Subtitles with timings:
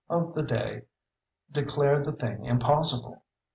[0.09, 0.81] of the day
[1.51, 3.23] declared the thing impossible.